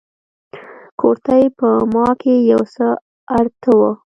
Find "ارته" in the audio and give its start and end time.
3.37-3.71